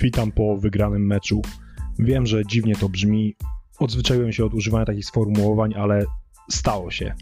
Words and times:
Witam 0.00 0.32
po 0.32 0.56
wygranym 0.56 1.06
meczu. 1.06 1.42
Wiem, 1.98 2.26
że 2.26 2.46
dziwnie 2.46 2.74
to 2.74 2.88
brzmi. 2.88 3.36
Odzwyczaiłem 3.78 4.32
się 4.32 4.44
od 4.44 4.54
używania 4.54 4.84
takich 4.84 5.04
sformułowań, 5.04 5.74
ale 5.74 6.04
stało 6.50 6.90
się. 6.90 7.14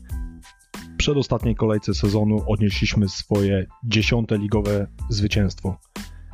W 0.95 0.96
przedostatniej 0.96 1.54
kolejce 1.54 1.95
sezonu 1.95 2.42
odnieśliśmy 2.46 3.09
swoje 3.09 3.66
dziesiąte 3.84 4.38
ligowe 4.38 4.87
zwycięstwo. 5.09 5.79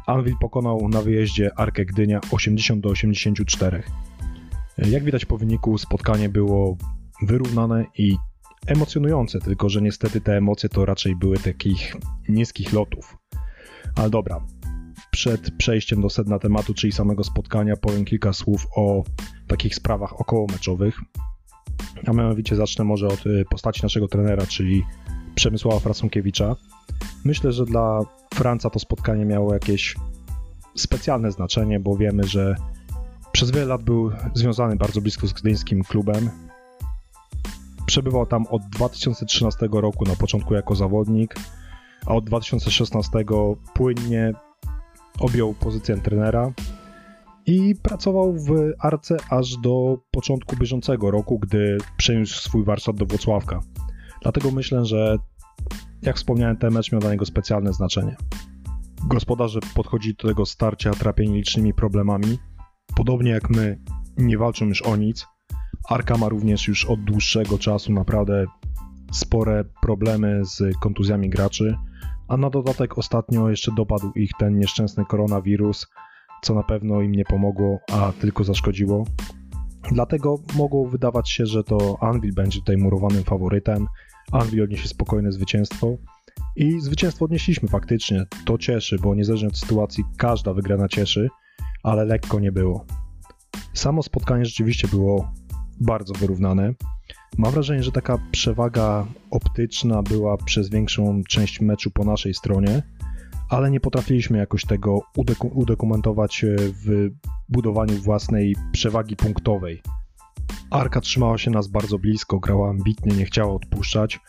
Anvil 0.06 0.34
pokonał 0.40 0.88
na 0.88 1.02
wyjeździe 1.02 1.50
Arkę 1.58 1.84
Gdynia 1.84 2.20
80 2.32 2.82
do 2.82 2.88
84. 2.88 3.82
Jak 4.78 5.04
widać 5.04 5.24
po 5.24 5.38
wyniku, 5.38 5.78
spotkanie 5.78 6.28
było 6.28 6.76
wyrównane 7.22 7.84
i 7.98 8.16
emocjonujące, 8.66 9.40
tylko 9.40 9.68
że 9.68 9.82
niestety 9.82 10.20
te 10.20 10.36
emocje 10.36 10.68
to 10.68 10.84
raczej 10.84 11.16
były 11.16 11.38
takich 11.38 11.96
niskich 12.28 12.72
lotów. 12.72 13.16
Ale 13.96 14.10
dobra, 14.10 14.40
przed 15.10 15.50
przejściem 15.50 16.00
do 16.00 16.10
sedna 16.10 16.38
tematu, 16.38 16.74
czyli 16.74 16.92
samego 16.92 17.24
spotkania, 17.24 17.76
powiem 17.76 18.04
kilka 18.04 18.32
słów 18.32 18.66
o 18.76 19.04
takich 19.46 19.74
sprawach 19.74 20.20
okołomeczowych. 20.20 21.00
A 22.06 22.12
mianowicie 22.12 22.56
zacznę 22.56 22.84
może 22.84 23.08
od 23.08 23.26
y, 23.26 23.44
postaci 23.50 23.82
naszego 23.82 24.08
trenera, 24.08 24.46
czyli 24.46 24.84
Przemysława 25.34 25.80
Frasunkiewicza. 25.80 26.56
Myślę, 27.24 27.52
że 27.52 27.64
dla 27.64 28.00
Franca 28.34 28.70
to 28.70 28.78
spotkanie 28.78 29.24
miało 29.24 29.54
jakieś 29.54 29.96
specjalne 30.76 31.32
znaczenie, 31.32 31.80
bo 31.80 31.96
wiemy, 31.96 32.24
że 32.24 32.54
przez 33.32 33.50
wiele 33.50 33.66
lat 33.66 33.82
był 33.82 34.10
związany 34.34 34.76
bardzo 34.76 35.00
blisko 35.00 35.26
z 35.26 35.32
gdyńskim 35.32 35.84
klubem. 35.84 36.30
Przebywał 37.86 38.26
tam 38.26 38.46
od 38.46 38.62
2013 38.62 39.68
roku 39.72 40.04
na 40.04 40.16
początku 40.16 40.54
jako 40.54 40.74
zawodnik, 40.74 41.34
a 42.06 42.14
od 42.14 42.24
2016 42.24 43.24
płynnie 43.74 44.32
objął 45.20 45.54
pozycję 45.54 45.96
trenera 45.96 46.52
i 47.46 47.74
pracował 47.82 48.32
w 48.32 48.50
Arce 48.78 49.16
aż 49.30 49.56
do 49.56 49.98
początku 50.10 50.56
bieżącego 50.56 51.10
roku, 51.10 51.38
gdy 51.38 51.78
przeniósł 51.96 52.40
swój 52.40 52.64
warsztat 52.64 52.96
do 52.96 53.06
Włocławka. 53.06 53.60
Dlatego 54.22 54.50
myślę, 54.50 54.84
że 54.84 55.16
jak 56.02 56.16
wspomniałem, 56.16 56.56
ten 56.56 56.72
mecz 56.72 56.92
miał 56.92 57.00
dla 57.00 57.10
niego 57.10 57.26
specjalne 57.26 57.72
znaczenie. 57.72 58.16
Gospodarze 59.04 59.60
podchodzi 59.74 60.14
do 60.14 60.28
tego 60.28 60.46
starcia 60.46 60.90
trapieni 60.90 61.34
licznymi 61.34 61.74
problemami. 61.74 62.38
Podobnie 62.96 63.30
jak 63.30 63.50
my, 63.50 63.78
nie 64.16 64.38
walczą 64.38 64.66
już 64.66 64.82
o 64.82 64.96
nic. 64.96 65.26
Arka 65.88 66.16
ma 66.16 66.28
również 66.28 66.68
już 66.68 66.84
od 66.84 67.04
dłuższego 67.04 67.58
czasu 67.58 67.92
naprawdę 67.92 68.46
spore 69.12 69.64
problemy 69.82 70.40
z 70.44 70.76
kontuzjami 70.80 71.30
graczy 71.30 71.76
a 72.30 72.36
na 72.36 72.50
dodatek 72.50 72.98
ostatnio 72.98 73.50
jeszcze 73.50 73.72
dopadł 73.76 74.12
ich 74.14 74.30
ten 74.38 74.58
nieszczęsny 74.58 75.04
koronawirus, 75.04 75.86
co 76.42 76.54
na 76.54 76.62
pewno 76.62 77.00
im 77.00 77.12
nie 77.12 77.24
pomogło, 77.24 77.78
a 77.92 78.12
tylko 78.20 78.44
zaszkodziło. 78.44 79.04
Dlatego 79.92 80.38
mogło 80.56 80.88
wydawać 80.88 81.30
się, 81.30 81.46
że 81.46 81.64
to 81.64 81.96
Anvil 82.00 82.34
będzie 82.34 82.58
tutaj 82.58 82.76
murowanym 82.76 83.24
faworytem. 83.24 83.86
Anvil 84.32 84.62
odniesie 84.62 84.88
spokojne 84.88 85.32
zwycięstwo. 85.32 85.96
I 86.56 86.80
zwycięstwo 86.80 87.24
odnieśliśmy 87.24 87.68
faktycznie. 87.68 88.24
To 88.44 88.58
cieszy, 88.58 88.98
bo 89.02 89.14
niezależnie 89.14 89.48
od 89.48 89.58
sytuacji 89.58 90.04
każda 90.16 90.54
wygrana 90.54 90.88
cieszy, 90.88 91.28
ale 91.82 92.04
lekko 92.04 92.40
nie 92.40 92.52
było. 92.52 92.86
Samo 93.74 94.02
spotkanie 94.02 94.44
rzeczywiście 94.44 94.88
było 94.88 95.32
bardzo 95.80 96.14
wyrównane. 96.14 96.74
Mam 97.38 97.52
wrażenie, 97.52 97.82
że 97.82 97.92
taka 97.92 98.18
przewaga 98.30 99.06
optyczna 99.30 100.02
była 100.02 100.36
przez 100.36 100.70
większą 100.70 101.22
część 101.28 101.60
meczu 101.60 101.90
po 101.90 102.04
naszej 102.04 102.34
stronie, 102.34 102.82
ale 103.48 103.70
nie 103.70 103.80
potrafiliśmy 103.80 104.38
jakoś 104.38 104.64
tego 104.64 105.00
udokumentować 105.54 106.44
e, 106.44 106.56
w 106.58 107.10
budowaniu 107.48 107.94
własnej 107.94 108.56
przewagi 108.72 109.16
punktowej. 109.16 109.82
Arka 110.70 111.00
trzymała 111.00 111.38
się 111.38 111.50
nas 111.50 111.68
bardzo 111.68 111.98
blisko, 111.98 112.38
grała 112.38 112.70
ambitnie, 112.70 113.16
nie 113.16 113.24
chciała 113.24 113.54
odpuszczać, 113.54 114.20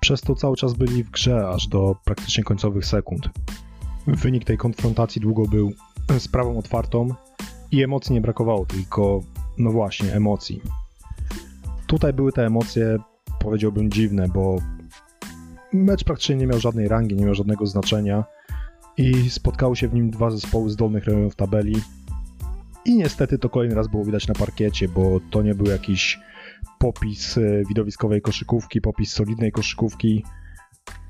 przez 0.00 0.20
to 0.20 0.34
cały 0.34 0.56
czas 0.56 0.74
byli 0.74 1.04
w 1.04 1.10
grze 1.10 1.48
aż 1.48 1.68
do 1.68 1.96
praktycznie 2.04 2.44
końcowych 2.44 2.86
sekund. 2.86 3.30
Wynik 4.06 4.44
tej 4.44 4.58
konfrontacji 4.58 5.20
długo 5.20 5.42
był 5.42 5.72
sprawą 6.18 6.58
otwartą 6.58 7.08
i 7.70 7.82
emocji 7.82 8.14
nie 8.14 8.20
brakowało, 8.20 8.66
tylko 8.66 9.20
no 9.58 9.70
właśnie 9.70 10.12
emocji. 10.12 10.60
Tutaj 11.86 12.12
były 12.12 12.32
te 12.32 12.46
emocje, 12.46 12.98
powiedziałbym, 13.40 13.90
dziwne, 13.90 14.28
bo 14.28 14.56
mecz 15.72 16.04
praktycznie 16.04 16.36
nie 16.36 16.46
miał 16.46 16.60
żadnej 16.60 16.88
rangi, 16.88 17.16
nie 17.16 17.24
miał 17.24 17.34
żadnego 17.34 17.66
znaczenia 17.66 18.24
i 18.96 19.30
spotkały 19.30 19.76
się 19.76 19.88
w 19.88 19.94
nim 19.94 20.10
dwa 20.10 20.30
zespoły 20.30 20.70
z 20.70 20.76
dolnych 20.76 21.04
rejonów 21.04 21.36
tabeli. 21.36 21.76
I 22.84 22.96
niestety 22.96 23.38
to 23.38 23.48
kolejny 23.48 23.74
raz 23.74 23.88
było 23.88 24.04
widać 24.04 24.28
na 24.28 24.34
parkiecie, 24.34 24.88
bo 24.88 25.20
to 25.30 25.42
nie 25.42 25.54
był 25.54 25.66
jakiś 25.66 26.20
popis 26.78 27.38
e, 27.38 27.62
widowiskowej 27.68 28.22
koszykówki, 28.22 28.80
popis 28.80 29.12
solidnej 29.12 29.52
koszykówki. 29.52 30.24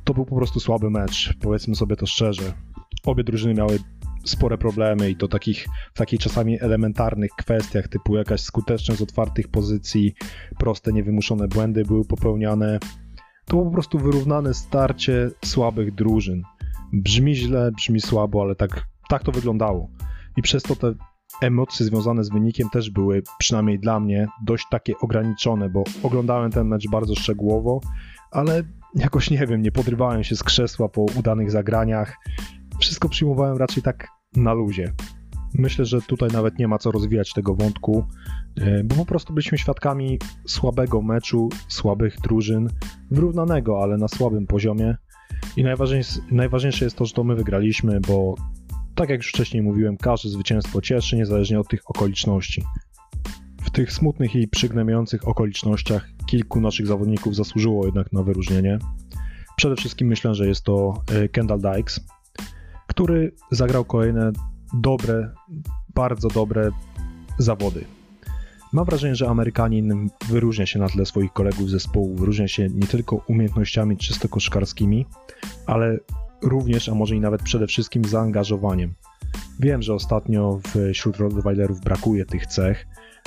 To 0.04 0.14
był 0.14 0.24
po 0.24 0.36
prostu 0.36 0.60
słaby 0.60 0.90
mecz, 0.90 1.34
powiedzmy 1.40 1.74
sobie 1.74 1.96
to 1.96 2.06
szczerze. 2.06 2.52
Obie 3.06 3.24
drużyny 3.24 3.54
miały 3.54 3.78
spore 4.26 4.58
problemy 4.58 5.10
i 5.10 5.16
to 5.16 5.28
takich, 5.28 5.66
w 5.94 5.98
takich 5.98 6.20
czasami 6.20 6.62
elementarnych 6.62 7.30
kwestiach, 7.38 7.88
typu 7.88 8.16
jakaś 8.16 8.40
skuteczność 8.40 9.02
otwartych 9.02 9.48
pozycji, 9.48 10.14
proste, 10.58 10.92
niewymuszone 10.92 11.48
błędy 11.48 11.84
były 11.84 12.04
popełniane. 12.04 12.78
To 13.44 13.56
po 13.56 13.70
prostu 13.70 13.98
wyrównane 13.98 14.54
starcie 14.54 15.30
słabych 15.44 15.94
drużyn. 15.94 16.42
Brzmi 16.92 17.34
źle, 17.34 17.72
brzmi 17.72 18.00
słabo, 18.00 18.42
ale 18.42 18.54
tak, 18.54 18.86
tak 19.08 19.24
to 19.24 19.32
wyglądało. 19.32 19.88
I 20.36 20.42
przez 20.42 20.62
to 20.62 20.76
te 20.76 20.94
emocje 21.42 21.86
związane 21.86 22.24
z 22.24 22.30
wynikiem 22.30 22.68
też 22.70 22.90
były, 22.90 23.22
przynajmniej 23.38 23.78
dla 23.78 24.00
mnie, 24.00 24.28
dość 24.44 24.66
takie 24.70 24.98
ograniczone, 24.98 25.68
bo 25.68 25.84
oglądałem 26.02 26.50
ten 26.50 26.66
mecz 26.66 26.90
bardzo 26.90 27.14
szczegółowo, 27.14 27.80
ale 28.30 28.62
jakoś 28.94 29.30
nie 29.30 29.46
wiem, 29.46 29.62
nie 29.62 29.72
podrywałem 29.72 30.24
się 30.24 30.36
z 30.36 30.42
krzesła 30.42 30.88
po 30.88 31.06
udanych 31.18 31.50
zagraniach. 31.50 32.16
Wszystko 32.80 33.08
przyjmowałem 33.08 33.56
raczej 33.56 33.82
tak 33.82 34.08
na 34.36 34.52
luzie. 34.52 34.92
Myślę, 35.54 35.84
że 35.84 36.02
tutaj 36.02 36.30
nawet 36.32 36.58
nie 36.58 36.68
ma 36.68 36.78
co 36.78 36.90
rozwijać 36.90 37.32
tego 37.32 37.54
wątku, 37.54 38.04
e, 38.60 38.84
bo 38.84 38.94
po 38.94 39.06
prostu 39.06 39.34
byliśmy 39.34 39.58
świadkami 39.58 40.18
słabego 40.46 41.02
meczu, 41.02 41.48
słabych 41.68 42.20
drużyn, 42.20 42.68
wyrównanego, 43.10 43.82
ale 43.82 43.96
na 43.96 44.08
słabym 44.08 44.46
poziomie. 44.46 44.96
I 45.56 45.64
najważniejsze, 45.64 46.20
najważniejsze 46.30 46.84
jest 46.84 46.96
to, 46.96 47.04
że 47.04 47.14
to 47.14 47.24
my 47.24 47.34
wygraliśmy, 47.34 48.00
bo 48.00 48.34
tak 48.94 49.10
jak 49.10 49.18
już 49.18 49.28
wcześniej 49.28 49.62
mówiłem, 49.62 49.96
każde 49.96 50.28
zwycięstwo 50.28 50.80
cieszy, 50.80 51.16
niezależnie 51.16 51.60
od 51.60 51.68
tych 51.68 51.90
okoliczności. 51.90 52.62
W 53.62 53.70
tych 53.70 53.92
smutnych 53.92 54.36
i 54.36 54.48
przygnębiających 54.48 55.28
okolicznościach 55.28 56.08
kilku 56.26 56.60
naszych 56.60 56.86
zawodników 56.86 57.36
zasłużyło 57.36 57.84
jednak 57.84 58.12
na 58.12 58.22
wyróżnienie. 58.22 58.78
Przede 59.56 59.76
wszystkim 59.76 60.08
myślę, 60.08 60.34
że 60.34 60.48
jest 60.48 60.64
to 60.64 61.02
e, 61.12 61.28
Kendall 61.28 61.60
Dykes, 61.60 62.00
który 62.96 63.32
zagrał 63.50 63.84
kolejne 63.84 64.32
dobre, 64.74 65.30
bardzo 65.94 66.28
dobre 66.28 66.70
zawody. 67.38 67.84
Mam 68.72 68.84
wrażenie, 68.84 69.14
że 69.14 69.28
Amerykanin 69.28 70.08
wyróżnia 70.28 70.66
się 70.66 70.78
na 70.78 70.88
tle 70.88 71.06
swoich 71.06 71.32
kolegów 71.32 71.70
zespołu, 71.70 72.14
wyróżnia 72.14 72.48
się 72.48 72.68
nie 72.68 72.86
tylko 72.86 73.16
umiejętnościami 73.16 73.96
czysto 73.96 74.28
koszkarskimi, 74.28 75.06
ale 75.66 75.98
również, 76.42 76.88
a 76.88 76.94
może 76.94 77.16
i 77.16 77.20
nawet 77.20 77.42
przede 77.42 77.66
wszystkim 77.66 78.04
zaangażowaniem. 78.04 78.94
Wiem, 79.60 79.82
że 79.82 79.94
ostatnio 79.94 80.60
wśród 80.92 81.16
Rottweilerów 81.16 81.80
brakuje 81.80 82.26
tych 82.26 82.46
cech, 82.46 82.86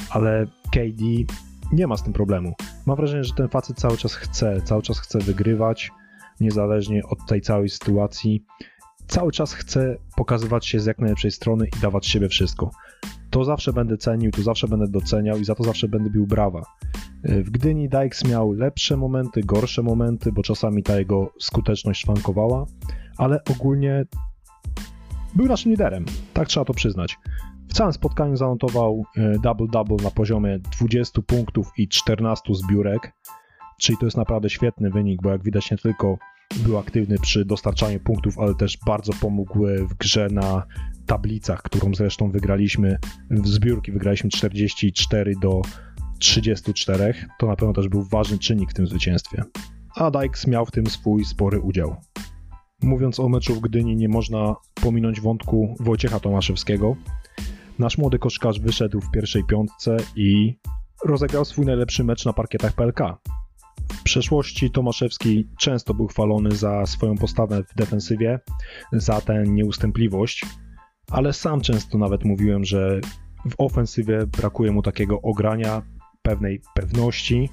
ale 0.09 0.46
KD 0.72 1.03
nie 1.72 1.88
ma 1.88 1.97
z 1.97 2.03
tym 2.03 2.13
problemu. 2.13 2.53
Mam 2.86 2.97
wrażenie, 2.97 3.24
że 3.24 3.34
ten 3.34 3.50
facet 3.50 3.78
cały 3.78 3.97
czas 3.97 4.13
chce, 4.13 4.62
cały 4.62 4.81
czas 4.81 5.00
chce 5.00 5.19
wygrywać, 5.19 5.91
niezależnie 6.39 7.04
od 7.06 7.25
tej 7.25 7.42
całej 7.42 7.69
sytuacji 7.69 8.45
cały 9.09 9.31
czas 9.31 9.53
chcę 9.53 9.97
pokazywać 10.15 10.65
się 10.65 10.79
z 10.79 10.85
jak 10.85 11.00
najlepszej 11.00 11.31
strony 11.31 11.67
i 11.77 11.79
dawać 11.81 12.07
siebie 12.07 12.29
wszystko. 12.29 12.71
To 13.29 13.44
zawsze 13.44 13.73
będę 13.73 13.97
cenił, 13.97 14.31
to 14.31 14.41
zawsze 14.41 14.67
będę 14.67 14.88
doceniał 14.88 15.38
i 15.38 15.45
za 15.45 15.56
to 15.56 15.63
zawsze 15.63 15.88
będę 15.88 16.09
bił 16.09 16.27
brawa. 16.27 16.63
Y, 17.29 17.44
w 17.44 17.50
Gdyni 17.50 17.89
Dykes 17.89 18.25
miał 18.25 18.51
lepsze 18.51 18.97
momenty, 18.97 19.41
gorsze 19.41 19.83
momenty, 19.83 20.31
bo 20.31 20.44
czasami 20.44 20.83
ta 20.83 21.00
jego 21.00 21.33
skuteczność 21.39 22.01
szwankowała, 22.01 22.65
ale 23.17 23.44
ogólnie 23.51 24.06
był 25.35 25.45
naszym 25.45 25.71
liderem, 25.71 26.06
tak 26.33 26.47
trzeba 26.47 26.65
to 26.65 26.73
przyznać. 26.73 27.17
W 27.69 27.73
całym 27.73 27.94
spotkaniu 27.94 28.35
zanotował 28.35 29.03
y, 29.17 29.21
double-double 29.44 30.03
na 30.03 30.11
poziomie 30.11 30.59
20 30.59 31.21
punktów 31.21 31.71
i 31.77 31.88
14 31.88 32.56
zbiórek, 32.56 33.13
czyli 33.79 33.97
to 33.97 34.06
jest 34.06 34.17
naprawdę 34.17 34.50
świetny 34.50 34.89
wynik, 34.89 35.21
bo 35.21 35.29
jak 35.29 35.44
widać 35.44 35.71
nie 35.71 35.77
tylko 35.77 36.17
był 36.57 36.78
aktywny 36.78 37.18
przy 37.19 37.46
dostarczaniu 37.46 38.00
punktów, 38.00 38.40
ale 38.40 38.56
też 38.56 38.78
bardzo 38.86 39.13
pomógł 39.22 39.66
w 39.90 39.94
grze 39.94 40.28
na 40.31 40.63
tablicach, 41.06 41.62
którą 41.62 41.94
zresztą 41.94 42.31
wygraliśmy 42.31 42.98
w 43.31 43.48
zbiórki, 43.48 43.92
wygraliśmy 43.92 44.30
44 44.30 45.34
do 45.42 45.62
34. 46.19 47.13
To 47.40 47.48
na 47.48 47.56
pewno 47.56 47.74
też 47.74 47.88
był 47.88 48.04
ważny 48.04 48.40
czynnik 48.40 48.72
w 48.72 48.74
tym 48.74 48.88
zwycięstwie. 48.88 49.44
A 49.96 50.12
Dykes 50.12 50.48
miał 50.48 50.66
w 50.66 50.72
tym 50.72 50.88
swój 50.88 51.25
spory 51.25 51.60
udział. 51.60 51.96
Mówiąc 52.81 53.19
o 53.19 53.30
meczu 53.30 53.56
w 53.56 53.60
Gdyni, 53.60 53.95
nie 53.95 54.10
można 54.10 54.56
pominąć 54.81 55.22
wątku 55.22 55.75
Wojciecha 55.80 56.19
Tomaszewskiego. 56.19 56.95
Nasz 57.80 57.98
młody 57.98 58.19
koszkarz 58.19 58.60
wyszedł 58.60 59.02
w 59.02 59.12
pierwszej 59.12 59.44
piątce 59.44 59.98
i 60.16 60.56
rozegrał 61.06 61.45
swój 61.45 61.66
najlepszy 61.66 62.04
mecz 62.04 62.25
na 62.25 62.34
parkietach 62.34 62.74
PLK. 62.74 63.00
W 63.94 64.04
przeszłości 64.04 64.72
Tomaszewski 64.72 65.48
często 65.58 65.94
był 65.94 66.08
chwalony 66.08 66.52
za 66.52 66.86
swoją 66.86 67.18
postawę 67.18 67.64
w 67.64 67.76
defensywie, 67.76 68.40
za 68.94 69.22
tę 69.22 69.44
nieustępliwość, 69.48 70.46
ale 71.12 71.34
sam 71.34 71.62
często 71.62 71.98
nawet 71.98 72.26
mówiłem, 72.26 72.66
że 72.66 73.02
w 73.50 73.54
ofensywie 73.58 74.28
brakuje 74.28 74.72
mu 74.72 74.81
takiego 74.81 75.22
ogrania, 75.22 75.81
pewnej 76.22 76.62
pewności, 76.74 77.50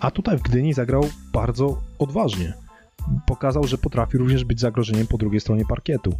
a 0.00 0.10
tutaj 0.10 0.38
w 0.38 0.42
Gdyni 0.42 0.72
zagrał 0.72 1.08
bardzo 1.32 1.80
odważnie. 1.98 2.54
Pokazał, 3.26 3.64
że 3.64 3.78
potrafi 3.78 4.18
również 4.18 4.44
być 4.44 4.60
zagrożeniem 4.60 5.06
po 5.06 5.18
drugiej 5.18 5.40
stronie 5.40 5.64
parkietu. 5.64 6.12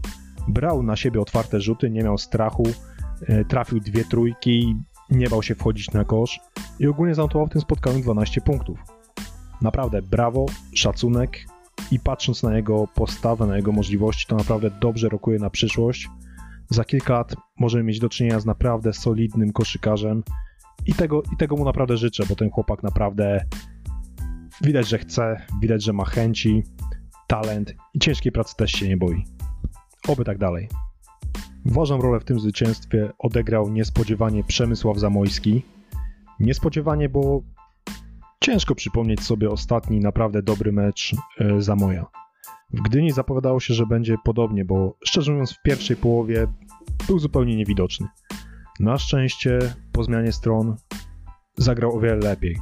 Brał 0.48 0.82
na 0.82 0.96
siebie 0.96 1.20
otwarte 1.20 1.60
rzuty, 1.60 1.90
nie 1.90 2.02
miał 2.02 2.18
strachu, 2.18 2.64
e, 3.26 3.44
trafił 3.44 3.80
dwie 3.80 4.04
trójki, 4.04 4.76
nie 5.10 5.28
bał 5.28 5.42
się 5.42 5.54
wchodzić 5.54 5.90
na 5.90 6.04
kosz 6.04 6.40
i 6.78 6.86
ogólnie 6.86 7.14
zanotował 7.14 7.46
w 7.46 7.50
tym 7.50 7.60
spotkaniu 7.60 8.00
12 8.00 8.40
punktów. 8.40 8.95
Naprawdę 9.62 10.02
brawo, 10.02 10.46
szacunek 10.74 11.38
i 11.90 12.00
patrząc 12.00 12.42
na 12.42 12.56
jego 12.56 12.86
postawę, 12.94 13.46
na 13.46 13.56
jego 13.56 13.72
możliwości, 13.72 14.26
to 14.26 14.36
naprawdę 14.36 14.70
dobrze 14.70 15.08
rokuje 15.08 15.38
na 15.38 15.50
przyszłość. 15.50 16.08
Za 16.70 16.84
kilka 16.84 17.12
lat 17.12 17.34
możemy 17.58 17.84
mieć 17.84 18.00
do 18.00 18.08
czynienia 18.08 18.40
z 18.40 18.46
naprawdę 18.46 18.92
solidnym 18.92 19.52
koszykarzem 19.52 20.22
i 20.86 20.94
tego, 20.94 21.22
i 21.32 21.36
tego 21.36 21.56
mu 21.56 21.64
naprawdę 21.64 21.96
życzę, 21.96 22.24
bo 22.28 22.36
ten 22.36 22.50
chłopak 22.50 22.82
naprawdę 22.82 23.44
widać, 24.62 24.88
że 24.88 24.98
chce, 24.98 25.46
widać, 25.60 25.84
że 25.84 25.92
ma 25.92 26.04
chęci, 26.04 26.62
talent 27.26 27.74
i 27.94 27.98
ciężkiej 27.98 28.32
pracy 28.32 28.56
też 28.56 28.72
się 28.72 28.88
nie 28.88 28.96
boi. 28.96 29.24
Oby 30.08 30.24
tak 30.24 30.38
dalej. 30.38 30.68
Ważną 31.64 31.98
rolę 31.98 32.20
w 32.20 32.24
tym 32.24 32.40
zwycięstwie 32.40 33.12
odegrał 33.18 33.68
niespodziewanie 33.68 34.44
Przemysław 34.44 34.98
Zamojski. 34.98 35.62
Niespodziewanie, 36.40 37.08
bo 37.08 37.42
ciężko 38.40 38.74
przypomnieć 38.74 39.20
sobie 39.20 39.50
ostatni 39.50 40.00
naprawdę 40.00 40.42
dobry 40.42 40.72
mecz 40.72 41.14
e, 41.40 41.62
Zamoja. 41.62 42.06
W 42.72 42.82
Gdyni 42.82 43.10
zapowiadało 43.10 43.60
się, 43.60 43.74
że 43.74 43.86
będzie 43.86 44.16
podobnie, 44.24 44.64
bo 44.64 44.96
szczerze 45.04 45.32
mówiąc 45.32 45.52
w 45.52 45.62
pierwszej 45.62 45.96
połowie 45.96 46.46
był 47.06 47.18
zupełnie 47.18 47.56
niewidoczny. 47.56 48.06
Na 48.80 48.98
szczęście 48.98 49.58
po 49.92 50.04
zmianie 50.04 50.32
stron 50.32 50.76
zagrał 51.56 51.96
o 51.96 52.00
wiele 52.00 52.16
lepiej. 52.16 52.56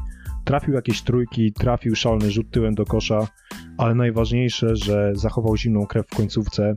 Trafił 0.44 0.74
jakieś 0.74 1.02
trójki, 1.02 1.52
trafił 1.52 1.96
szalny 1.96 2.30
rzut 2.30 2.50
tyłem 2.50 2.74
do 2.74 2.84
kosza, 2.84 3.28
ale 3.78 3.94
najważniejsze, 3.94 4.76
że 4.76 5.12
zachował 5.14 5.56
zimną 5.56 5.86
krew 5.86 6.06
w 6.06 6.16
końcówce. 6.16 6.74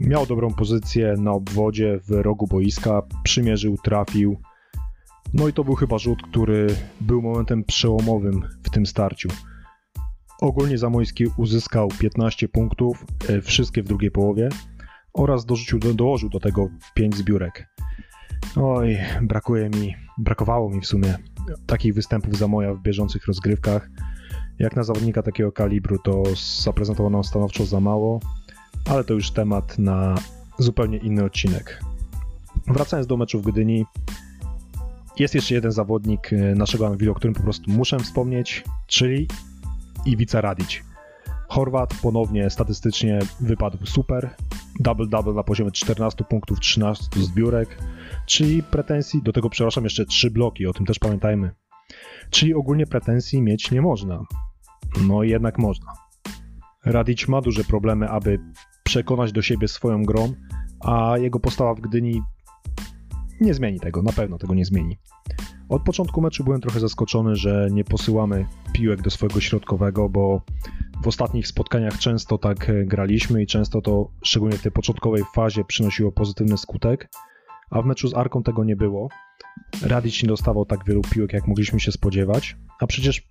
Miał 0.00 0.26
dobrą 0.26 0.54
pozycję 0.54 1.14
na 1.18 1.32
obwodzie 1.32 1.98
w 2.08 2.10
rogu 2.10 2.46
boiska, 2.46 3.02
przymierzył, 3.22 3.76
trafił. 3.84 4.40
No 5.34 5.48
i 5.48 5.52
to 5.52 5.64
był 5.64 5.74
chyba 5.74 5.98
rzut, 5.98 6.22
który 6.22 6.66
był 7.00 7.22
momentem 7.22 7.64
przełomowym 7.64 8.42
w 8.62 8.70
tym 8.70 8.86
starciu. 8.86 9.28
Ogólnie 10.40 10.78
Zamojski 10.78 11.24
uzyskał 11.36 11.88
15 11.98 12.48
punktów, 12.48 13.06
e, 13.28 13.40
wszystkie 13.40 13.82
w 13.82 13.86
drugiej 13.86 14.10
połowie 14.10 14.48
oraz 15.12 15.46
dorzucił, 15.46 15.78
dołożył 15.78 16.28
do 16.28 16.40
tego 16.40 16.68
5 16.94 17.16
zbiórek. 17.16 17.68
Oj, 18.56 18.98
brakuje 19.22 19.70
mi, 19.70 19.94
brakowało 20.18 20.70
mi 20.70 20.80
w 20.80 20.86
sumie 20.86 21.18
takich 21.66 21.94
występów 21.94 22.36
za 22.36 22.48
moja 22.48 22.74
w 22.74 22.82
bieżących 22.82 23.26
rozgrywkach. 23.26 23.90
Jak 24.58 24.76
na 24.76 24.82
zawodnika 24.82 25.22
takiego 25.22 25.52
kalibru 25.52 25.98
to 25.98 26.22
zaprezentował 26.64 27.10
nam 27.10 27.24
stanowczo 27.24 27.66
za 27.66 27.80
mało, 27.80 28.20
ale 28.84 29.04
to 29.04 29.14
już 29.14 29.30
temat 29.30 29.78
na 29.78 30.14
zupełnie 30.58 30.98
inny 30.98 31.24
odcinek. 31.24 31.80
Wracając 32.66 33.06
do 33.06 33.16
meczu 33.16 33.40
w 33.40 33.46
Gdyni, 33.46 33.84
jest 35.20 35.34
jeszcze 35.34 35.54
jeden 35.54 35.72
zawodnik 35.72 36.32
e, 36.32 36.36
naszego 36.36 36.86
Anwilu, 36.86 37.12
o 37.12 37.14
którym 37.14 37.34
po 37.34 37.42
prostu 37.42 37.70
muszę 37.70 37.98
wspomnieć, 37.98 38.64
czyli 38.86 39.28
Iwica 40.06 40.40
Radić. 40.40 40.84
Chorwat 41.48 41.94
ponownie 42.02 42.50
statystycznie 42.50 43.18
wypadł 43.40 43.86
super. 43.86 44.34
Double-double 44.80 45.34
na 45.34 45.42
poziomie 45.42 45.70
14 45.70 46.24
punktów, 46.24 46.60
13 46.60 47.04
zbiórek, 47.16 47.78
czyli 48.26 48.62
pretensji, 48.62 49.22
do 49.22 49.32
tego 49.32 49.50
przepraszam 49.50 49.84
jeszcze 49.84 50.06
3 50.06 50.30
bloki, 50.30 50.66
o 50.66 50.72
tym 50.72 50.86
też 50.86 50.98
pamiętajmy. 50.98 51.50
Czyli 52.30 52.54
ogólnie 52.54 52.86
pretensji 52.86 53.42
mieć 53.42 53.70
nie 53.70 53.82
można. 53.82 54.22
No 55.06 55.22
jednak 55.22 55.58
można. 55.58 55.92
Radic 56.84 57.28
ma 57.28 57.40
duże 57.40 57.64
problemy, 57.64 58.08
aby 58.08 58.38
przekonać 58.84 59.32
do 59.32 59.42
siebie 59.42 59.68
swoją 59.68 60.02
grą, 60.02 60.32
a 60.80 61.18
jego 61.18 61.40
postawa 61.40 61.74
w 61.74 61.80
Gdyni 61.80 62.22
nie 63.40 63.54
zmieni 63.54 63.80
tego, 63.80 64.02
na 64.02 64.12
pewno 64.12 64.38
tego 64.38 64.54
nie 64.54 64.64
zmieni. 64.64 64.98
Od 65.68 65.82
początku 65.82 66.20
meczu 66.20 66.44
byłem 66.44 66.60
trochę 66.60 66.80
zaskoczony, 66.80 67.36
że 67.36 67.68
nie 67.70 67.84
posyłamy 67.84 68.46
piłek 68.72 69.02
do 69.02 69.10
swojego 69.10 69.40
środkowego, 69.40 70.08
bo 70.08 70.42
w 71.02 71.06
ostatnich 71.06 71.46
spotkaniach 71.46 71.98
często 71.98 72.38
tak 72.38 72.70
e, 72.70 72.84
graliśmy 72.84 73.42
i 73.42 73.46
często 73.46 73.80
to, 73.80 74.10
szczególnie 74.22 74.56
w 74.56 74.62
tej 74.62 74.72
początkowej 74.72 75.22
fazie, 75.34 75.64
przynosiło 75.64 76.12
pozytywny 76.12 76.58
skutek, 76.58 77.10
a 77.70 77.82
w 77.82 77.86
meczu 77.86 78.08
z 78.08 78.14
Arką 78.14 78.42
tego 78.42 78.64
nie 78.64 78.76
było. 78.76 79.08
Radic 79.82 80.22
nie 80.22 80.28
dostawał 80.28 80.64
tak 80.64 80.84
wielu 80.84 81.02
piłek, 81.02 81.32
jak 81.32 81.48
mogliśmy 81.48 81.80
się 81.80 81.92
spodziewać, 81.92 82.56
a 82.80 82.86
przecież 82.86 83.28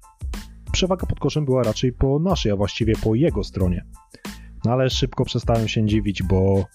przewaga 0.71 1.07
pod 1.07 1.19
koszem 1.19 1.45
była 1.45 1.63
raczej 1.63 1.93
po 1.93 2.19
naszej, 2.19 2.51
a 2.51 2.55
właściwie 2.55 2.93
po 2.95 3.15
jego 3.15 3.43
stronie. 3.43 3.85
No 4.65 4.71
ale 4.71 4.89
szybko 4.89 5.25
przestałem 5.25 5.67
się 5.67 5.85
dziwić, 5.85 6.23
bo 6.23 6.65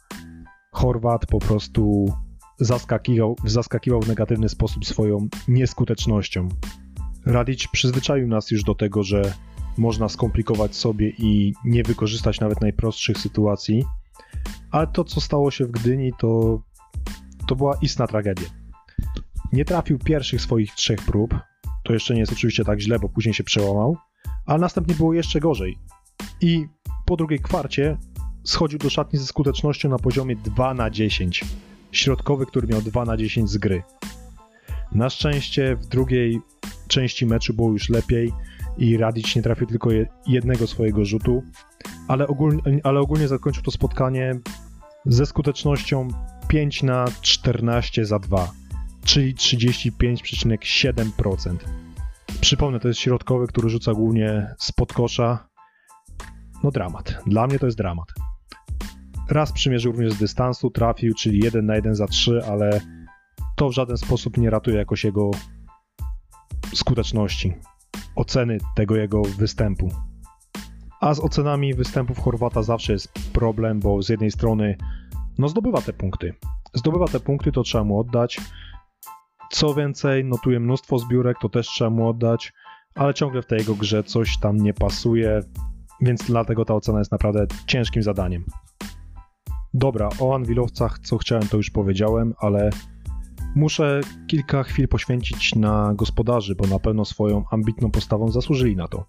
Chorwat 0.72 1.26
po 1.26 1.38
prostu 1.38 2.12
zaskakiwał, 2.60 3.36
zaskakiwał 3.44 4.00
w 4.00 4.08
negatywny 4.08 4.48
sposób 4.48 4.86
swoją 4.86 5.28
nieskutecznością. 5.48 6.48
Radic 7.26 7.66
przyzwyczaił 7.66 8.28
nas 8.28 8.50
już 8.50 8.62
do 8.62 8.74
tego, 8.74 9.02
że 9.02 9.34
można 9.78 10.08
skomplikować 10.08 10.76
sobie 10.76 11.12
i 11.18 11.54
nie 11.64 11.82
wykorzystać 11.82 12.40
nawet 12.40 12.60
najprostszych 12.60 13.18
sytuacji, 13.18 13.84
ale 14.70 14.86
to, 14.86 15.04
co 15.04 15.20
stało 15.20 15.50
się 15.50 15.64
w 15.64 15.70
Gdyni, 15.70 16.12
to, 16.18 16.62
to 17.46 17.56
była 17.56 17.78
istna 17.82 18.06
tragedia. 18.06 18.48
Nie 19.52 19.64
trafił 19.64 19.98
pierwszych 19.98 20.40
swoich 20.42 20.74
trzech 20.74 21.02
prób, 21.02 21.34
to 21.84 21.92
jeszcze 21.92 22.14
nie 22.14 22.20
jest 22.20 22.32
oczywiście 22.32 22.64
tak 22.64 22.80
źle, 22.80 22.98
bo 22.98 23.08
później 23.08 23.34
się 23.34 23.44
przełamał, 23.44 23.96
ale 24.46 24.58
następnie 24.58 24.94
było 24.94 25.14
jeszcze 25.14 25.40
gorzej. 25.40 25.78
I 26.40 26.66
po 27.06 27.16
drugiej 27.16 27.40
kwarcie 27.40 27.96
schodził 28.44 28.78
do 28.78 28.90
szatni 28.90 29.18
ze 29.18 29.26
skutecznością 29.26 29.88
na 29.88 29.98
poziomie 29.98 30.36
2 30.36 30.74
na 30.74 30.90
10 30.90 31.44
środkowy, 31.92 32.46
który 32.46 32.66
miał 32.66 32.82
2 32.82 33.04
na 33.04 33.16
10 33.16 33.50
z 33.50 33.58
gry. 33.58 33.82
Na 34.92 35.10
szczęście 35.10 35.76
w 35.76 35.86
drugiej 35.86 36.40
części 36.88 37.26
meczu 37.26 37.54
było 37.54 37.72
już 37.72 37.88
lepiej 37.88 38.32
i 38.78 38.96
Radic 38.96 39.36
nie 39.36 39.42
trafił 39.42 39.66
tylko 39.66 39.90
jednego 40.26 40.66
swojego 40.66 41.04
rzutu, 41.04 41.42
ale 42.08 42.26
ogólnie, 42.26 42.62
ale 42.84 43.00
ogólnie 43.00 43.28
zakończył 43.28 43.62
to 43.62 43.70
spotkanie 43.70 44.40
ze 45.06 45.26
skutecznością 45.26 46.08
5 46.48 46.82
na 46.82 47.04
14 47.20 48.04
za 48.04 48.18
2, 48.18 48.52
czyli 49.04 49.34
35,7%. 49.34 51.56
Przypomnę, 52.40 52.80
to 52.80 52.88
jest 52.88 53.00
środkowy, 53.00 53.46
który 53.46 53.70
rzuca 53.70 53.94
głównie 53.94 54.54
spod 54.58 54.92
kosza. 54.92 55.48
No 56.64 56.70
dramat. 56.70 57.18
Dla 57.26 57.46
mnie 57.46 57.58
to 57.58 57.66
jest 57.66 57.78
dramat. 57.78 58.08
Raz 59.30 59.52
przymierzył 59.52 59.92
również 59.92 60.12
z 60.12 60.18
dystansu, 60.18 60.70
trafił, 60.70 61.14
czyli 61.14 61.44
1 61.44 61.66
na 61.66 61.76
1 61.76 61.94
za 61.94 62.06
3, 62.06 62.42
ale 62.50 62.80
to 63.56 63.68
w 63.68 63.72
żaden 63.72 63.96
sposób 63.96 64.36
nie 64.36 64.50
ratuje 64.50 64.76
jakoś 64.76 65.04
jego 65.04 65.30
skuteczności, 66.74 67.54
oceny 68.16 68.58
tego 68.74 68.96
jego 68.96 69.22
występu. 69.22 69.88
A 71.00 71.14
z 71.14 71.20
ocenami 71.20 71.74
występów 71.74 72.18
Chorwata 72.18 72.62
zawsze 72.62 72.92
jest 72.92 73.32
problem, 73.32 73.80
bo 73.80 74.02
z 74.02 74.08
jednej 74.08 74.30
strony 74.30 74.76
no 75.38 75.48
zdobywa 75.48 75.80
te 75.80 75.92
punkty. 75.92 76.34
Zdobywa 76.74 77.06
te 77.06 77.20
punkty, 77.20 77.52
to 77.52 77.62
trzeba 77.62 77.84
mu 77.84 78.00
oddać. 78.00 78.40
Co 79.50 79.74
więcej, 79.74 80.24
notuje 80.24 80.60
mnóstwo 80.60 80.98
zbiórek, 80.98 81.36
to 81.40 81.48
też 81.48 81.66
trzeba 81.66 81.90
mu 81.90 82.08
oddać, 82.08 82.52
ale 82.94 83.14
ciągle 83.14 83.42
w 83.42 83.46
tej 83.46 83.58
jego 83.58 83.74
grze 83.74 84.04
coś 84.04 84.38
tam 84.38 84.56
nie 84.56 84.74
pasuje, 84.74 85.40
więc 86.00 86.24
dlatego 86.24 86.64
ta 86.64 86.74
ocena 86.74 86.98
jest 86.98 87.12
naprawdę 87.12 87.46
ciężkim 87.66 88.02
zadaniem. 88.02 88.44
Dobra, 89.74 90.08
o 90.20 90.34
Anwilowcach 90.34 90.98
co 90.98 91.18
chciałem 91.18 91.48
to 91.48 91.56
już 91.56 91.70
powiedziałem, 91.70 92.34
ale 92.38 92.70
muszę 93.54 94.00
kilka 94.26 94.62
chwil 94.62 94.88
poświęcić 94.88 95.54
na 95.54 95.94
gospodarzy, 95.94 96.54
bo 96.54 96.66
na 96.66 96.78
pewno 96.78 97.04
swoją 97.04 97.44
ambitną 97.50 97.90
postawą 97.90 98.28
zasłużyli 98.28 98.76
na 98.76 98.88
to. 98.88 99.06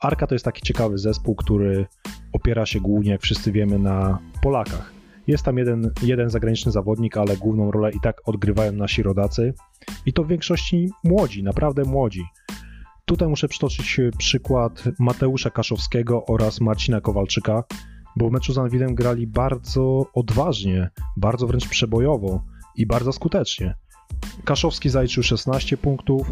Arka 0.00 0.26
to 0.26 0.34
jest 0.34 0.44
taki 0.44 0.62
ciekawy 0.62 0.98
zespół, 0.98 1.34
który 1.34 1.86
opiera 2.32 2.66
się 2.66 2.80
głównie, 2.80 3.10
jak 3.10 3.20
wszyscy 3.20 3.52
wiemy, 3.52 3.78
na 3.78 4.18
Polakach. 4.42 4.92
Jest 5.26 5.44
tam 5.44 5.58
jeden, 5.58 5.90
jeden 6.02 6.30
zagraniczny 6.30 6.72
zawodnik, 6.72 7.16
ale 7.16 7.36
główną 7.36 7.70
rolę 7.70 7.90
i 7.90 8.00
tak 8.00 8.28
odgrywają 8.28 8.72
nasi 8.72 9.02
rodacy. 9.02 9.54
I 10.06 10.12
to 10.12 10.24
w 10.24 10.28
większości 10.28 10.90
młodzi, 11.04 11.42
naprawdę 11.42 11.84
młodzi. 11.84 12.22
Tutaj 13.04 13.28
muszę 13.28 13.48
przytoczyć 13.48 14.00
przykład 14.18 14.84
Mateusza 14.98 15.50
Kaszowskiego 15.50 16.26
oraz 16.26 16.60
Marcina 16.60 17.00
Kowalczyka, 17.00 17.64
bo 18.16 18.28
w 18.28 18.32
meczu 18.32 18.52
z 18.52 18.58
Anwilem 18.58 18.94
grali 18.94 19.26
bardzo 19.26 20.06
odważnie, 20.14 20.90
bardzo 21.16 21.46
wręcz 21.46 21.68
przebojowo 21.68 22.42
i 22.76 22.86
bardzo 22.86 23.12
skutecznie. 23.12 23.74
Kaszowski 24.44 24.88
zaliczył 24.88 25.22
16 25.22 25.76
punktów, 25.76 26.30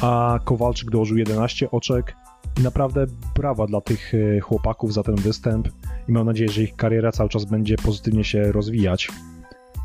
a 0.00 0.38
Kowalczyk 0.44 0.90
dołożył 0.90 1.16
11 1.16 1.70
oczek. 1.70 2.16
I 2.60 2.62
naprawdę 2.62 3.06
brawa 3.34 3.66
dla 3.66 3.80
tych 3.80 4.12
e, 4.14 4.40
chłopaków 4.40 4.92
za 4.92 5.02
ten 5.02 5.14
występ 5.14 5.68
i 6.08 6.12
mam 6.12 6.26
nadzieję, 6.26 6.50
że 6.50 6.62
ich 6.62 6.76
kariera 6.76 7.12
cały 7.12 7.28
czas 7.28 7.44
będzie 7.44 7.76
pozytywnie 7.76 8.24
się 8.24 8.52
rozwijać. 8.52 9.08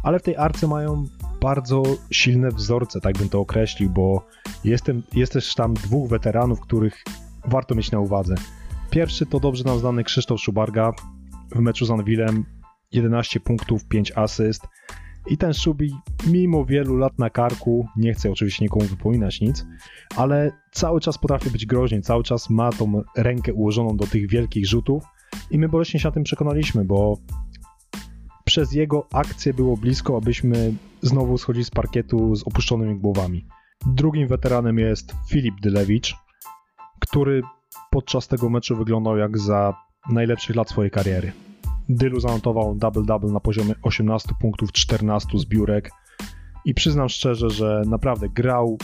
Ale 0.03 0.19
w 0.19 0.24
tej 0.24 0.38
arce 0.38 0.67
mają 0.67 1.05
bardzo 1.41 1.84
silne 2.12 2.50
wzorce, 2.50 3.01
tak 3.01 3.17
bym 3.17 3.29
to 3.29 3.39
określił, 3.39 3.89
bo 3.89 4.25
jestem, 4.63 5.03
jest 5.15 5.34
też 5.34 5.55
tam 5.55 5.74
dwóch 5.74 6.10
weteranów, 6.10 6.60
których 6.60 7.03
warto 7.46 7.75
mieć 7.75 7.91
na 7.91 8.00
uwadze. 8.00 8.36
Pierwszy 8.89 9.25
to 9.25 9.39
dobrze 9.39 9.63
nam 9.63 9.79
znany 9.79 10.03
Krzysztof 10.03 10.41
Szubarga 10.41 10.93
w 11.56 11.60
meczu 11.60 11.86
z 11.86 11.91
Anwilem 11.91 12.46
11 12.91 13.39
punktów, 13.39 13.86
5 13.86 14.12
asyst. 14.15 14.68
I 15.27 15.38
ten 15.38 15.53
Szubi, 15.53 15.94
mimo 16.27 16.65
wielu 16.65 16.98
lat 16.98 17.20
na 17.20 17.29
karku, 17.29 17.88
nie 17.98 18.13
chcę 18.13 18.32
oczywiście 18.32 18.65
nikomu 18.65 18.86
wypominać 18.86 19.41
nic, 19.41 19.65
ale 20.15 20.51
cały 20.72 21.01
czas 21.01 21.18
potrafi 21.18 21.50
być 21.50 21.65
groźnie, 21.65 22.01
cały 22.01 22.24
czas 22.24 22.50
ma 22.50 22.72
tą 22.72 23.01
rękę 23.18 23.53
ułożoną 23.53 23.98
do 23.98 24.08
tych 24.08 24.29
wielkich 24.29 24.68
rzutów 24.68 25.03
i 25.51 25.58
my 25.60 25.70
boleśnie 25.70 26.00
się 26.00 26.08
na 26.08 26.12
tym 26.12 26.24
przekonaliśmy, 26.24 26.86
bo 26.86 27.18
przez 28.46 28.74
jego 28.74 29.08
akcję 29.13 29.53
było 29.53 29.77
blisko, 29.77 30.18
abyśmy 30.18 30.74
znowu 31.01 31.38
schodzili 31.38 31.65
z 31.65 31.72
parkietu 31.72 32.36
z 32.36 32.48
opuszczonymi 32.48 33.00
głowami. 33.00 33.46
Drugim 33.86 34.27
weteranem 34.27 34.79
jest 34.79 35.13
Filip 35.29 35.56
Dylewicz, 35.62 36.15
który 37.00 37.41
podczas 37.91 38.27
tego 38.27 38.50
meczu 38.50 38.75
wyglądał 38.75 39.18
jak 39.18 39.38
za 39.38 39.88
najlepszych 40.10 40.56
lat 40.56 40.70
swojej 40.70 40.91
kariery. 40.91 41.32
Dylu 41.89 42.20
zanotował 42.20 42.75
double-double 42.75 43.32
na 43.32 43.39
poziomie 43.39 43.74
18 43.82 44.29
punktów, 44.41 44.72
14 44.72 45.39
zbiórek 45.39 45.91
i 46.65 46.74
przyznam 46.74 47.10
szczerze, 47.10 47.50
że 47.50 47.82
naprawdę 47.88 48.29
grał 48.29 48.77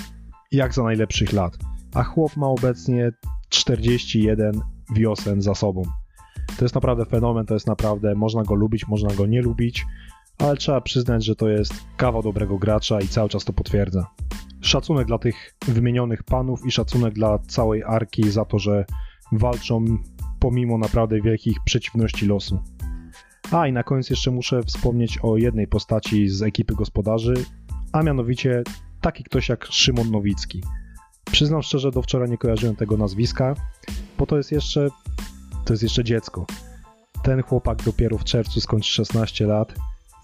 jak 0.52 0.74
za 0.74 0.84
najlepszych 0.84 1.34
lat, 1.34 1.58
a 1.94 2.04
chłop 2.04 2.38
ma 2.38 2.48
obecnie 2.48 3.12
41 3.50 4.62
wiosen 4.96 5.42
za 5.42 5.56
sobą. 5.56 5.84
To 6.58 6.66
jest 6.66 6.76
naprawdę 6.76 7.06
fenomen, 7.06 7.46
to 7.46 7.54
jest 7.54 7.68
naprawdę, 7.68 8.16
można 8.16 8.44
go 8.44 8.56
lubić, 8.56 8.88
można 8.88 9.16
go 9.16 9.26
nie 9.26 9.42
lubić, 9.42 9.86
ale 10.38 10.58
trzeba 10.58 10.82
przyznać, 10.82 11.26
że 11.26 11.36
to 11.36 11.50
jest 11.50 11.74
kawał 11.98 12.24
dobrego 12.24 12.58
gracza 12.58 13.02
i 13.02 13.08
cały 13.08 13.30
czas 13.30 13.46
to 13.46 13.54
potwierdza. 13.54 14.06
Szacunek 14.62 15.08
dla 15.08 15.18
tych 15.18 15.56
wymienionych 15.68 16.24
panów 16.24 16.66
i 16.66 16.72
szacunek 16.72 17.14
dla 17.14 17.40
całej 17.40 17.84
Arki 17.84 18.32
za 18.32 18.46
to, 18.46 18.60
że 18.60 18.86
walczą 19.32 19.86
pomimo 20.40 20.78
naprawdę 20.78 21.22
wielkich 21.22 21.58
przeciwności 21.66 22.26
losu. 22.26 22.60
A 23.52 23.68
i 23.68 23.72
na 23.72 23.84
koniec 23.84 24.10
jeszcze 24.10 24.32
muszę 24.32 24.64
wspomnieć 24.64 25.20
o 25.24 25.38
jednej 25.38 25.68
postaci 25.68 26.30
z 26.30 26.42
ekipy 26.42 26.76
gospodarzy, 26.76 27.34
a 27.92 28.04
mianowicie 28.04 28.64
taki 29.02 29.24
ktoś 29.24 29.50
jak 29.50 29.66
Szymon 29.66 30.12
Nowicki. 30.12 30.64
Przyznam 31.32 31.62
szczerze, 31.62 31.92
do 31.92 32.02
wczoraj 32.02 32.30
nie 32.30 32.38
kojarzyłem 32.38 32.76
tego 32.76 32.98
nazwiska, 32.98 33.56
bo 34.18 34.26
to 34.26 34.38
jest 34.38 34.52
jeszcze 34.52 34.90
to 35.66 35.74
jest 35.74 35.84
jeszcze 35.84 36.04
dziecko. 36.04 36.46
Ten 37.24 37.44
chłopak 37.44 37.84
dopiero 37.84 38.18
w 38.18 38.24
czerwcu 38.24 38.62
skończy 38.62 38.92
16 38.92 39.48
lat. 39.48 39.74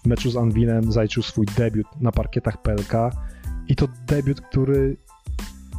W 0.04 0.06
meczu 0.06 0.30
z 0.30 0.36
Anwilem 0.36 0.92
zaliczył 0.92 1.22
swój 1.22 1.46
debiut 1.46 1.86
na 2.00 2.12
parkietach 2.12 2.62
PLK 2.62 2.92
i 3.68 3.76
to 3.76 3.88
debiut, 4.06 4.40
który 4.40 4.96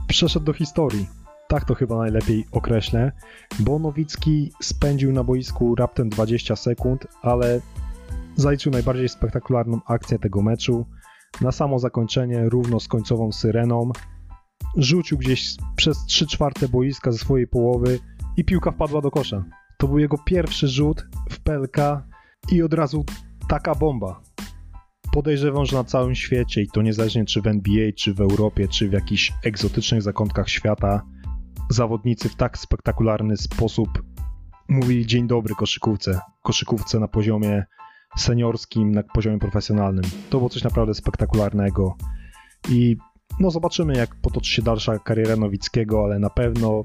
przeszedł 0.07 0.45
do 0.45 0.53
historii. 0.53 1.07
Tak 1.53 1.65
to 1.65 1.75
chyba 1.75 1.97
najlepiej 1.97 2.45
określę, 2.51 3.11
bo 3.59 3.79
Nowicki 3.79 4.51
spędził 4.61 5.11
na 5.11 5.23
boisku 5.23 5.75
raptem 5.75 6.09
20 6.09 6.55
sekund, 6.55 7.07
ale 7.21 7.61
zaliczył 8.35 8.71
najbardziej 8.71 9.09
spektakularną 9.09 9.79
akcję 9.87 10.19
tego 10.19 10.41
meczu. 10.41 10.85
Na 11.41 11.51
samo 11.51 11.79
zakończenie, 11.79 12.49
równo 12.49 12.79
z 12.79 12.87
końcową 12.87 13.31
syreną, 13.31 13.91
rzucił 14.77 15.17
gdzieś 15.17 15.55
przez 15.75 16.05
3 16.05 16.27
czwarte 16.27 16.67
boiska 16.67 17.11
ze 17.11 17.17
swojej 17.17 17.47
połowy 17.47 17.99
i 18.37 18.43
piłka 18.45 18.71
wpadła 18.71 19.01
do 19.01 19.11
kosza. 19.11 19.43
To 19.77 19.87
był 19.87 19.99
jego 19.99 20.17
pierwszy 20.25 20.67
rzut 20.67 21.07
w 21.29 21.39
PLK 21.39 21.77
i 22.51 22.63
od 22.63 22.73
razu 22.73 23.05
taka 23.47 23.75
bomba. 23.75 24.21
Podejrzewam, 25.11 25.65
że 25.65 25.77
na 25.77 25.83
całym 25.83 26.15
świecie 26.15 26.61
i 26.61 26.67
to 26.67 26.81
niezależnie 26.81 27.25
czy 27.25 27.41
w 27.41 27.47
NBA, 27.47 27.91
czy 27.97 28.13
w 28.13 28.21
Europie, 28.21 28.67
czy 28.67 28.89
w 28.89 28.93
jakichś 28.93 29.33
egzotycznych 29.43 30.01
zakątkach 30.01 30.49
świata, 30.49 31.12
zawodnicy 31.73 32.29
w 32.29 32.35
tak 32.35 32.57
spektakularny 32.57 33.37
sposób 33.37 34.03
mówili 34.69 35.05
dzień 35.05 35.27
dobry 35.27 35.55
koszykówce. 35.55 36.19
Koszykówce 36.43 36.99
na 36.99 37.07
poziomie 37.07 37.63
seniorskim, 38.17 38.91
na 38.91 39.03
poziomie 39.03 39.39
profesjonalnym. 39.39 40.03
To 40.29 40.37
było 40.37 40.49
coś 40.49 40.63
naprawdę 40.63 40.93
spektakularnego 40.93 41.95
i 42.69 42.97
no 43.39 43.51
zobaczymy 43.51 43.93
jak 43.93 44.15
potoczy 44.15 44.51
się 44.51 44.61
dalsza 44.61 44.99
kariera 44.99 45.35
Nowickiego, 45.35 46.03
ale 46.03 46.19
na 46.19 46.29
pewno 46.29 46.83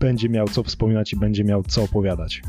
będzie 0.00 0.28
miał 0.28 0.48
co 0.48 0.62
wspominać 0.62 1.12
i 1.12 1.16
będzie 1.16 1.44
miał 1.44 1.62
co 1.62 1.82
opowiadać. 1.82 2.42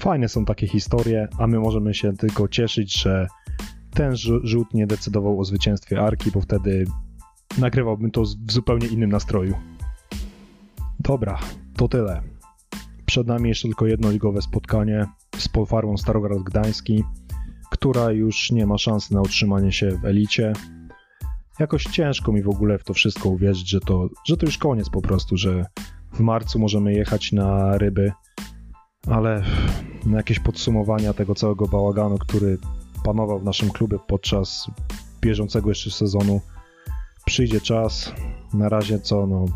Fajne 0.00 0.28
są 0.28 0.44
takie 0.44 0.66
historie, 0.66 1.28
a 1.38 1.46
my 1.46 1.58
możemy 1.58 1.94
się 1.94 2.12
tylko 2.12 2.48
cieszyć, 2.48 3.02
że 3.02 3.26
ten 3.90 4.16
rzut 4.42 4.74
nie 4.74 4.86
decydował 4.86 5.40
o 5.40 5.44
zwycięstwie 5.44 6.00
Arki, 6.00 6.30
bo 6.30 6.40
wtedy 6.40 6.84
nagrywałbym 7.58 8.10
to 8.10 8.22
w 8.22 8.52
zupełnie 8.52 8.86
innym 8.86 9.10
nastroju. 9.10 9.54
Dobra, 11.04 11.38
to 11.76 11.88
tyle. 11.88 12.22
Przed 13.06 13.26
nami 13.26 13.48
jeszcze 13.48 13.68
tylko 13.68 13.86
jedno 13.86 14.10
ligowe 14.10 14.42
spotkanie 14.42 15.06
z 15.36 15.48
Polfarmą 15.48 15.96
Starograd 15.96 16.42
Gdański, 16.42 17.04
która 17.70 18.10
już 18.10 18.50
nie 18.50 18.66
ma 18.66 18.78
szansy 18.78 19.14
na 19.14 19.20
utrzymanie 19.20 19.72
się 19.72 19.90
w 19.90 20.04
elicie. 20.04 20.52
Jakoś 21.58 21.84
ciężko 21.84 22.32
mi 22.32 22.42
w 22.42 22.48
ogóle 22.48 22.78
w 22.78 22.84
to 22.84 22.94
wszystko 22.94 23.28
uwierzyć, 23.28 23.68
że 23.68 23.80
to, 23.80 24.08
że 24.26 24.36
to 24.36 24.46
już 24.46 24.58
koniec 24.58 24.90
po 24.90 25.02
prostu, 25.02 25.36
że 25.36 25.66
w 26.12 26.20
marcu 26.20 26.58
możemy 26.58 26.92
jechać 26.92 27.32
na 27.32 27.78
ryby, 27.78 28.12
ale 29.06 29.42
jakieś 30.06 30.38
podsumowania 30.40 31.12
tego 31.12 31.34
całego 31.34 31.66
bałaganu, 31.66 32.18
który 32.18 32.58
panował 33.04 33.40
w 33.40 33.44
naszym 33.44 33.70
klubie 33.70 33.98
podczas 34.06 34.70
bieżącego 35.20 35.68
jeszcze 35.68 35.90
sezonu, 35.90 36.40
przyjdzie 37.24 37.60
czas. 37.60 38.12
Na 38.54 38.68
razie 38.68 38.98
co, 38.98 39.26
no, 39.26 39.46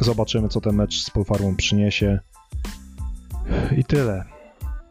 zobaczymy, 0.00 0.48
co 0.48 0.60
ten 0.60 0.74
mecz 0.74 1.02
z 1.02 1.10
Polfarmą 1.10 1.56
przyniesie. 1.56 2.20
I 3.76 3.84
tyle. 3.84 4.24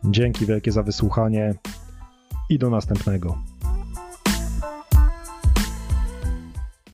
Dzięki 0.04 0.46
wielkie 0.46 0.72
za 0.72 0.84
wysłuchanie 0.84 1.54
i 2.50 2.60
do 2.60 2.70
następnego. 2.70 3.38